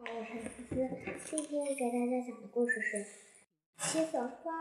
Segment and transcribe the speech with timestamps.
[0.00, 0.76] 我是思思，
[1.24, 2.98] 今天给大家讲的故事是
[3.78, 4.52] 《七色花》。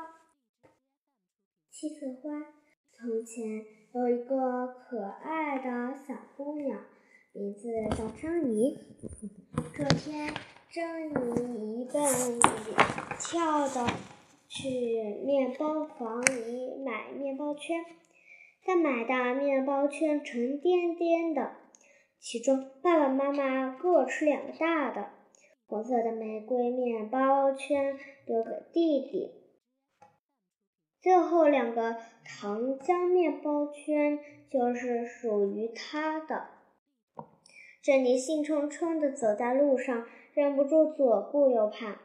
[1.70, 2.54] 七色花，
[2.92, 3.64] 从前
[3.94, 6.84] 有一个可爱的小姑娘，
[7.34, 8.80] 名字叫珍妮。
[9.76, 10.34] 这天，
[10.72, 12.42] 珍妮一蹦一
[13.20, 13.86] 跳的
[14.48, 14.68] 去
[15.24, 17.86] 面包房里买面包圈，
[18.66, 21.52] 她买的面包圈沉甸甸的，
[22.20, 25.12] 其中爸爸妈妈各吃两个大的。
[25.68, 29.34] 红色的玫瑰面包圈留给弟弟，
[31.02, 34.18] 最后两个糖浆面包圈
[34.50, 36.48] 就是属于他的。
[37.82, 41.98] 珍妮兴冲冲地走在路上，忍不住左顾右盼。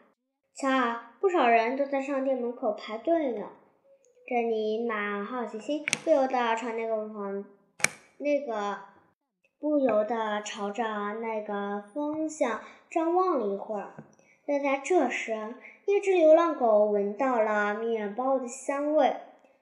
[0.55, 3.51] 瞧啊，不少人都在商店门口排队呢。
[4.27, 7.45] 珍妮满好奇心，不由得朝那个方
[8.19, 8.92] 那个。
[9.63, 10.83] 不由得朝着
[11.21, 13.95] 那个方向张望了一会儿。
[14.45, 15.55] 就在这时，
[15.87, 19.15] 一只流浪狗闻到了面包的香味，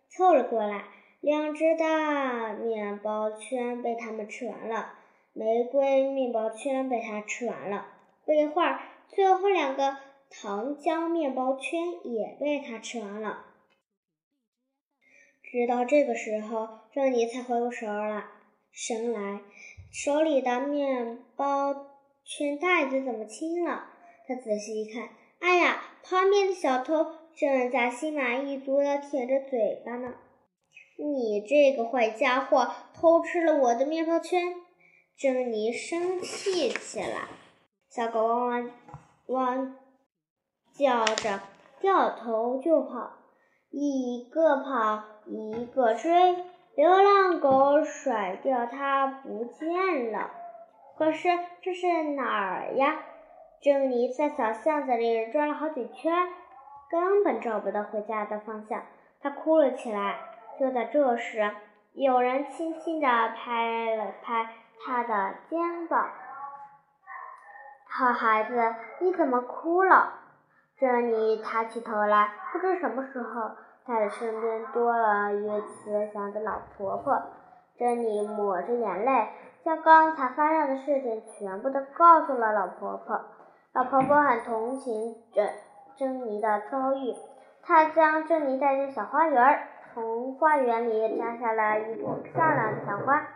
[0.08, 0.84] 凑了过来。
[1.20, 4.94] 两只大面包圈被它们吃完了，
[5.34, 7.88] 玫瑰面包圈被它吃完了。
[8.24, 9.98] 不一会儿，最后两个
[10.30, 13.44] 糖浆面包圈也被它吃完了。
[15.42, 18.24] 直到这个时候，珍妮才回过神儿来，
[18.72, 19.42] 神来。
[19.92, 21.74] 手里的面包
[22.24, 23.86] 圈袋子怎么轻了？
[24.26, 25.08] 他仔细一看，
[25.40, 30.14] 哎呀，旁边的小偷正在心满意足地舔着嘴巴呢！
[30.96, 34.54] 你这个坏家伙，偷吃了我的面包圈！
[35.16, 37.28] 珍妮生气起来，
[37.88, 38.70] 小狗汪汪
[39.26, 39.76] 汪
[40.72, 41.40] 叫着，
[41.80, 43.10] 掉头就跑，
[43.70, 46.36] 一个跑，一个追。
[46.74, 50.30] 流浪狗甩掉它不见了，
[50.96, 51.28] 可是
[51.60, 52.96] 这是哪儿呀？
[53.60, 56.28] 珍妮在小巷子里转了好几圈，
[56.90, 58.82] 根本找不到回家的方向。
[59.20, 60.20] 她哭了起来。
[60.58, 61.50] 就在这时，
[61.94, 64.48] 有人轻轻地拍了拍
[64.84, 66.10] 她的肩膀
[67.88, 70.14] ：“好孩子，你怎么哭了？”
[70.78, 73.50] 珍妮抬起头来，不知什么时候。
[73.84, 77.20] 他的身边多了一位慈祥的老婆婆，
[77.78, 79.28] 珍妮抹着眼泪，
[79.64, 83.20] 将刚才发生的事情全部都告诉了老婆婆。
[83.72, 85.48] 老婆婆很同情珍
[85.96, 87.14] 珍妮的遭遇，
[87.62, 89.60] 她将珍妮带进小花园，
[89.92, 93.26] 从花园里摘下了一朵漂亮的小花，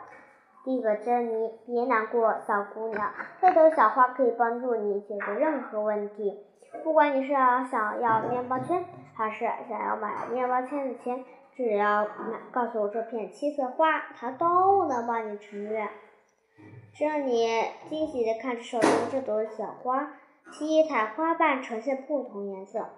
[0.65, 6.45] 递给珍妮：“别难过，小姑娘，这朵小花可以帮助你解决任何问题。”
[6.83, 7.33] 不管你是
[7.71, 8.85] 想要面包圈，
[9.17, 11.25] 他是想要买面包圈的钱，
[11.57, 15.89] 只要买告诉我这片七色花，它都能帮你成愿。
[16.99, 17.47] 珍妮
[17.89, 20.15] 惊喜地看着手中这朵小花，
[20.51, 22.91] 七彩花瓣呈现不同颜色，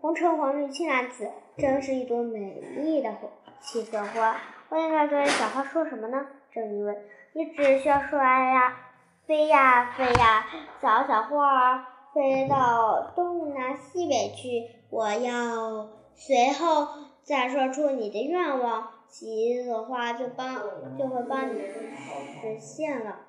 [0.00, 3.14] 红橙黄绿青蓝紫，真是一朵美丽的
[3.60, 4.36] 七色花。
[4.70, 6.26] 我应该对小花说什么呢？
[6.50, 6.96] 珍妮问。
[7.32, 8.76] 你只需要说呀，
[9.24, 10.46] 飞呀飞呀，
[10.80, 11.84] 小小花儿。
[12.12, 16.88] 飞到东南西北去，我要随后
[17.22, 20.56] 再说出你的愿望，七色花就帮
[20.98, 23.20] 就会帮你实现了。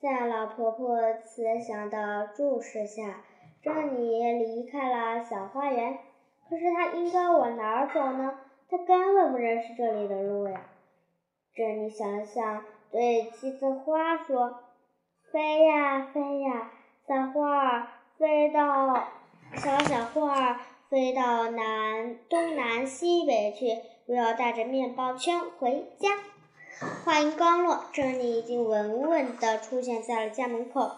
[0.00, 3.22] 在老婆婆慈祥的注视下，
[3.62, 5.98] 珍妮离开了小花园。
[6.48, 8.38] 可是她应该往哪儿走呢？
[8.68, 10.62] 她根本不认识这里的路呀。
[11.54, 14.58] 珍妮想了想，对七色花说
[15.30, 16.72] ：“飞呀飞呀，
[17.06, 17.86] 小花儿。”
[18.20, 19.06] 飞到
[19.56, 20.56] 小小花儿
[20.90, 26.18] 飞到南东南西北去，我要带着面包圈回家。
[27.04, 30.90] 话音刚落，珍妮已经稳稳地出现在了家门口。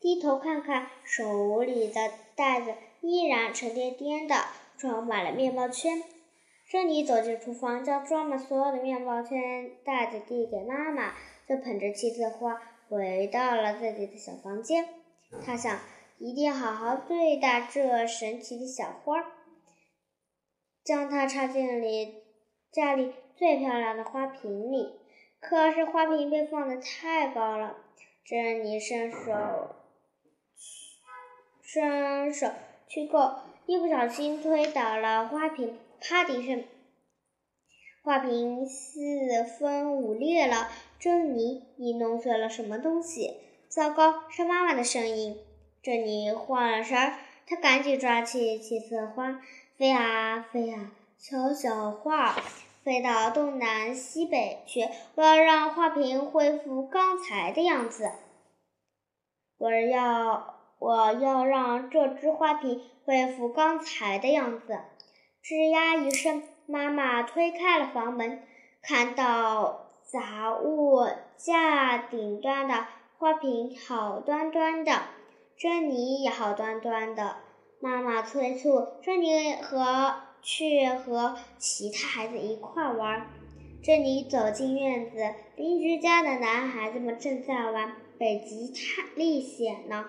[0.00, 4.34] 低头看看手里的袋子，依然沉甸甸的
[4.76, 6.02] 装满了面包圈。
[6.68, 11.14] 珍妮走进厨房，将装满所有的面包圈袋子递给妈妈，
[11.48, 14.88] 就捧着七色花回到了自己的小房间。
[15.44, 15.78] 她想。
[16.18, 19.22] 一定好好对待这神奇的小花，
[20.86, 22.14] 将它插进里
[22.70, 25.00] 家里最漂亮的花瓶里。
[25.40, 27.76] 可是花瓶被放的太高了，
[28.24, 29.74] 珍妮伸手
[31.60, 32.48] 伸手
[32.88, 33.32] 去够，
[33.66, 36.64] 一不小心推倒了花瓶，啪的一声，
[38.02, 39.00] 花瓶四
[39.58, 40.70] 分五裂了。
[40.98, 43.36] 珍妮，你弄碎了什么东西？
[43.68, 45.36] 糟糕，是妈妈的声音。
[45.82, 49.40] 珍妮慌了神儿，她赶紧抓起七色花，
[49.78, 52.34] 飞啊飞啊，小小花
[52.82, 54.88] 飞到东南西北去。
[55.14, 58.10] 我要让花瓶恢复刚才的样子。
[59.58, 64.78] 我要我要让这只花瓶恢复刚才的样子。
[65.44, 68.42] 吱呀一声，妈妈推开了房门，
[68.80, 71.06] 看到杂物
[71.36, 72.86] 架顶端的
[73.18, 75.02] 花瓶好端端的，
[75.58, 77.36] 珍妮也好端端的。
[77.80, 83.28] 妈妈催促珍妮和去和其他孩子一块玩。
[83.82, 90.06] 珍妮走进院子，邻居家的男孩子们正在玩北极探历险呢。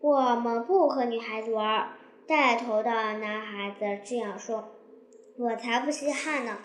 [0.00, 1.92] 我们不和女孩子玩。
[2.26, 4.76] 带头的男孩子这样说
[5.38, 6.58] ：“我才不稀罕呢！”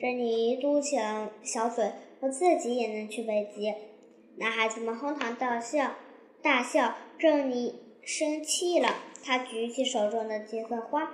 [0.00, 3.72] 珍妮嘟起了小嘴：“我自己也能去北极。”
[4.36, 5.92] 男孩子们哄堂大笑，
[6.42, 6.96] 大笑。
[7.20, 8.88] 珍妮生气了，
[9.24, 11.10] 他举起手中的金色花，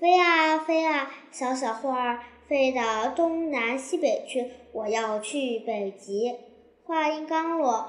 [0.00, 4.50] 飞啊飞啊，小小花儿飞到东南西北去。
[4.72, 6.34] 我要去北极。
[6.82, 7.88] 话音刚落，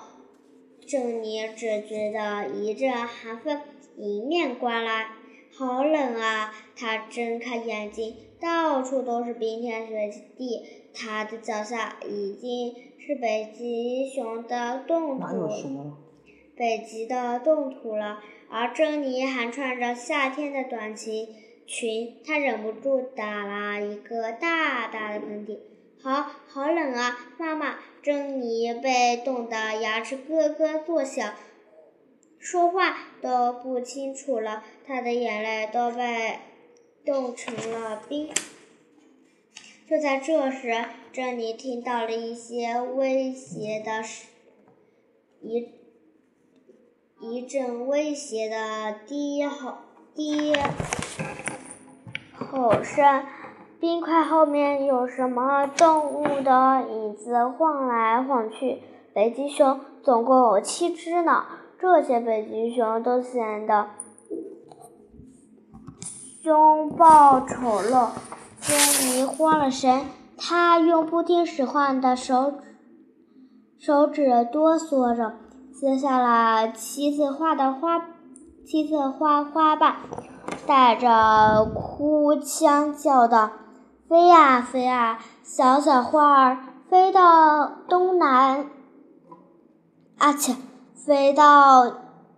[0.86, 3.60] 珍妮只觉得一阵寒风
[3.98, 5.08] 迎面刮来。
[5.58, 6.54] 好冷啊！
[6.76, 10.64] 她睁开眼睛，到处都是冰天雪地，
[10.94, 15.26] 她的脚下已经是北极熊的冻土，
[16.58, 18.22] 北极的冻土了。
[18.50, 21.28] 而珍妮还穿着夏天的短裙
[21.66, 25.60] 裙，她忍不住打了一个大大的喷嚏。
[26.02, 27.80] 好好冷啊，妈妈！
[28.02, 31.34] 珍妮被冻得牙齿咯咯作响。
[32.40, 36.40] 说话都不清楚了，她的眼泪都被
[37.04, 38.30] 冻成了冰。
[39.90, 44.02] 就在这时，珍妮听到了一些威胁的
[45.42, 45.68] 一
[47.20, 48.56] 一阵威胁的
[49.08, 49.74] 低吼
[50.14, 50.54] 低
[52.36, 53.24] 吼声，
[53.80, 58.84] 冰块后面有什么动物的影子晃来晃去。
[59.16, 61.44] 北极熊总共有七只呢。
[61.80, 63.88] 这些北极熊都显得
[66.44, 68.10] 凶暴丑陋。
[68.62, 68.78] 珍
[69.12, 70.06] 妮慌了神，
[70.38, 72.54] 她用不听使唤的手
[73.80, 75.34] 手指哆嗦着，
[75.80, 78.02] 撕下了七色花的花
[78.66, 79.98] 七色花花瓣，
[80.66, 83.52] 带着哭腔叫道
[84.10, 86.58] ：“飞呀飞呀，小小花儿，
[86.90, 88.66] 飞到东南。”
[90.18, 90.56] 啊切。
[91.06, 91.90] 飞到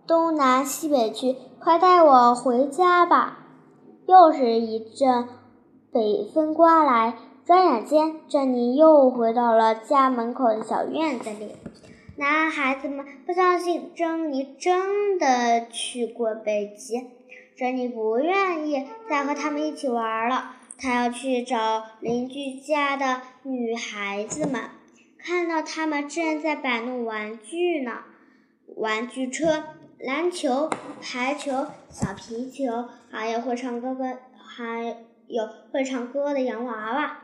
[0.06, 3.38] 东南西北去，快带我回家吧！
[4.06, 5.26] 又是一阵
[5.90, 11.56] 北风刮来，转眼间，珍妮又回到了家门口的小院子里。
[12.20, 17.06] 男孩子们不相信珍妮真的去过北极，
[17.56, 20.56] 珍妮不愿意再和他们一起玩了。
[20.76, 24.64] 她要去找邻居家的女孩子们，
[25.16, 28.00] 看到他们正在摆弄玩具呢。
[28.76, 29.64] 玩具车、
[29.98, 30.68] 篮球、
[31.00, 37.16] 排球、小皮球，还有会唱歌的，还有会唱歌的洋娃娃。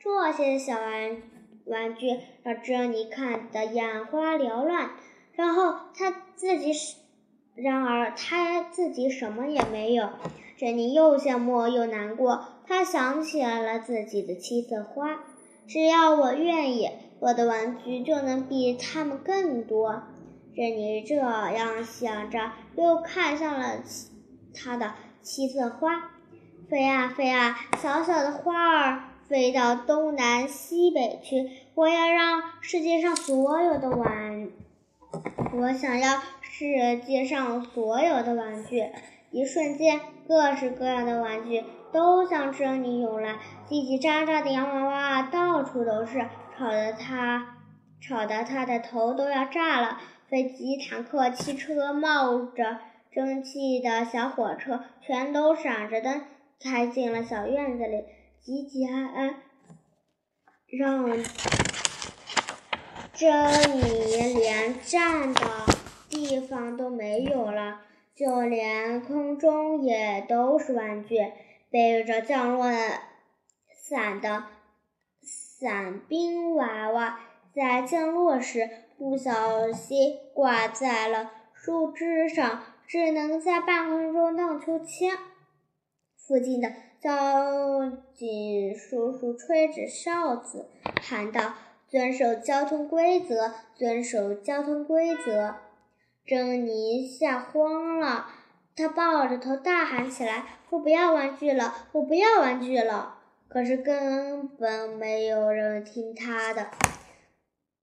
[0.00, 1.16] 这些小玩
[1.66, 4.90] 玩具让珍妮看得眼花缭乱。
[5.32, 6.72] 然后她自己，
[7.54, 10.08] 然而她自己什么也没有。
[10.56, 12.44] 珍妮又羡慕又难过。
[12.66, 15.20] 她想起了自己的七色花。
[15.68, 20.04] 只要我愿意，我的玩具就能比他们更多。
[20.54, 23.82] 珍妮这样想着，又看向了
[24.54, 26.12] 他的七色花，
[26.70, 31.50] 飞啊飞啊，小小的花儿飞到东南西北去。
[31.74, 34.48] 我要让世界上所有的玩，
[35.52, 38.90] 我想要世界上所有的玩具。
[39.30, 43.34] 一瞬间，各式各样的玩具都向珍妮涌来，
[43.68, 47.56] 叽叽喳喳的洋娃娃到处都是，吵得他，
[48.00, 50.00] 吵得他的头都要炸了。
[50.28, 52.78] 飞机、坦克、汽车、冒着
[53.12, 56.22] 蒸汽的小火车，全都闪着灯，
[56.60, 58.04] 开进了小院子里，
[58.46, 59.34] 吉吉安安，
[60.68, 61.10] 让
[63.12, 65.40] 珍妮连站的
[66.08, 67.80] 地方都没有了。
[68.14, 71.16] 就连空中也都是玩具，
[71.70, 72.70] 背着降落
[73.74, 74.44] 伞的
[75.22, 77.18] 伞兵娃娃，
[77.52, 78.70] 在降落时。
[78.96, 85.18] 不小心挂在了树枝上，只能在半空中荡秋千。
[86.16, 90.68] 附近的交警叔叔吹着哨子，
[91.00, 91.54] 喊道
[91.88, 95.56] ：“遵守交通规则，遵守交通规则！”
[96.26, 98.26] 珍妮吓慌了，
[98.74, 101.88] 她抱着头大喊起来：“我不要玩具了！
[101.92, 106.70] 我不要玩具了！”可是根本没有人听她的。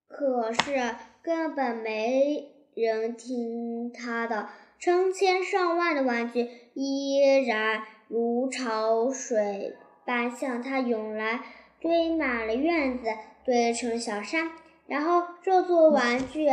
[0.07, 4.49] 可是根本没人听他的。
[4.77, 7.17] 成千上万的玩具依
[7.47, 11.41] 然如潮水般向他涌来，
[11.79, 13.09] 堆满了院子，
[13.43, 14.51] 堆成小山。
[14.85, 16.49] 然后这座玩具，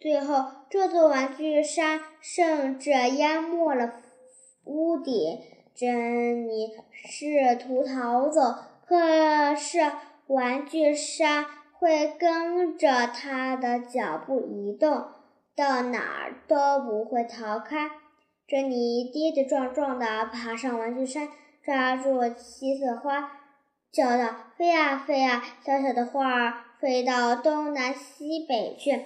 [0.00, 3.94] 最后这座玩具山甚至淹没了
[4.64, 5.38] 屋顶。
[5.74, 8.40] 珍妮试图逃走，
[8.86, 9.78] 可是
[10.26, 11.46] 玩具山
[11.78, 15.06] 会跟着她的脚步移动。
[15.56, 17.90] 到哪儿都不会逃开。
[18.50, 21.28] 珍妮跌跌撞撞地爬上玩具山，
[21.62, 23.30] 抓住七色花，
[23.92, 29.04] 叫道：“飞啊飞啊，小小的花儿，飞到东南西北去！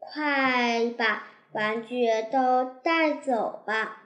[0.00, 4.04] 快把玩具都带走吧！”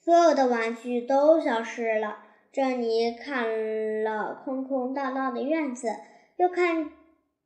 [0.00, 2.18] 所有的玩具都消失了。
[2.52, 5.88] 珍妮看了空空荡荡的院子，
[6.36, 6.88] 又看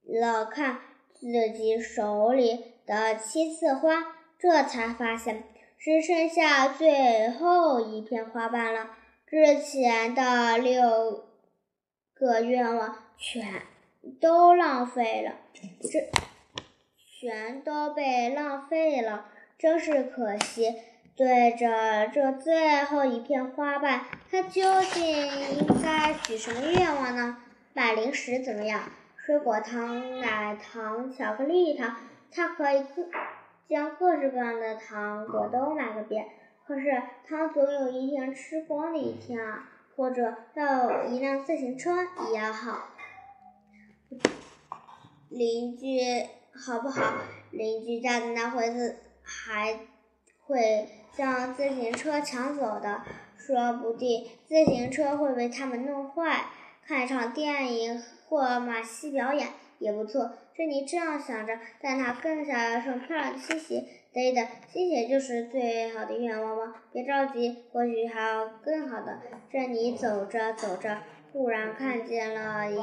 [0.03, 0.81] 了看。
[1.15, 3.93] 自己手里的七色花，
[4.43, 5.45] 这才发现
[5.79, 8.91] 只剩下最后一片花瓣了。
[9.25, 11.29] 之前的六
[12.13, 13.63] 个愿望全
[14.21, 15.37] 都浪费了，
[15.81, 16.11] 这
[17.21, 20.75] 全都被浪费了，真是可惜。
[21.15, 27.37] 对着这最后一片花瓣，他究竟应该许什么愿望呢？
[27.75, 28.91] 买零食怎么样？
[29.25, 31.97] 水果糖、奶糖、巧克力糖，
[32.33, 33.05] 他可以各
[33.69, 36.27] 将各式各样的糖果都买个遍。
[36.67, 39.69] 可是他总有一天吃光的一天啊！
[39.97, 42.89] 或者要一辆自行车也好。
[45.29, 46.01] 邻居
[46.55, 47.15] 好不好？
[47.51, 49.81] 邻居家的那回子还
[50.47, 53.03] 会将自行车抢走的，
[53.37, 56.47] 说不定自行车会被他们弄坏。
[56.87, 58.03] 看一场电影。
[58.33, 59.47] 或马戏表演
[59.79, 63.85] 也不错，珍妮这样想着，但她更想要双漂亮的新鞋。
[64.13, 66.75] 对的，新鞋就是最好的愿望吗？
[66.93, 69.21] 别着急，或许还有更好的。
[69.51, 70.99] 珍妮走着走着，
[71.33, 72.77] 忽然看见了一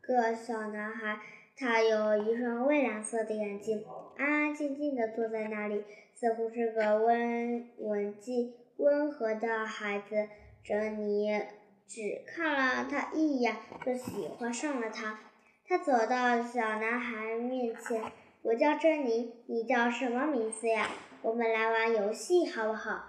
[0.00, 1.18] 个小男孩，
[1.56, 3.84] 他有一双蔚蓝色的眼睛，
[4.16, 10.28] 安安静静地坐在那里，似乎是个温文静、温和的孩子。
[10.62, 11.42] 珍妮。
[11.86, 13.54] 只看了他一眼，
[13.84, 15.20] 就喜欢上了他。
[15.66, 18.02] 他走到小男孩面前
[18.42, 20.88] ：“我叫珍妮，你叫什么名字呀？
[21.22, 23.06] 我们来玩游戏好不好？”“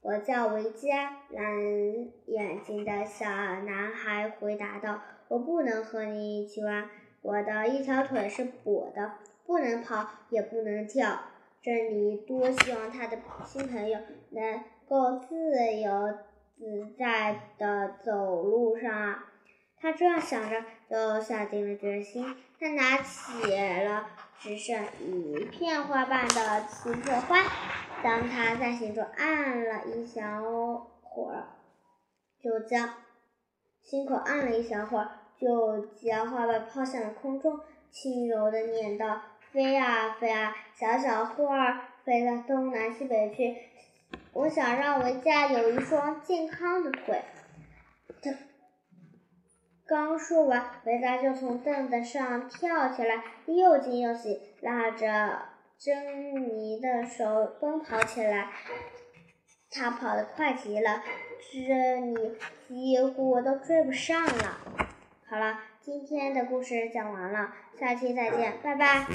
[0.00, 1.60] 我叫维嘉。”蓝
[2.26, 5.02] 眼睛的小男孩回答道。
[5.28, 6.88] “我不能和你一起玩，
[7.20, 9.12] 我的一条腿是跛的，
[9.46, 11.20] 不能跑，也不能跳。”
[11.60, 13.98] 珍妮多希望他的新朋友
[14.30, 15.90] 能够自由。
[16.56, 19.26] 自在的走路上啊，
[19.80, 22.36] 他这样想着，就下定了决心。
[22.60, 23.54] 他拿起
[23.84, 24.06] 了
[24.40, 27.42] 只剩一片花瓣的七色花，
[28.02, 30.42] 当他在心中按了一小
[31.02, 31.48] 会儿，
[32.40, 32.94] 就将
[33.82, 35.08] 心口按了一小会儿，
[35.40, 43.56] 就将花瓣抛向了空中，轻柔的念道：“飞啊飞啊，小小花儿，飞到东南西北去。”
[44.34, 47.22] 我想让维嘉有一双健康的腿。
[48.22, 48.30] 他
[49.88, 55.46] 刚说完，维达就从凳子上跳起来，又惊又喜，拉着
[55.78, 58.50] 珍妮的手奔跑起来。
[59.70, 61.02] 他跑得快极了，
[61.50, 62.36] 珍妮
[62.68, 64.58] 几乎都追不上了。
[65.26, 69.06] 好了，今天的故事讲完了，下期再见，拜拜。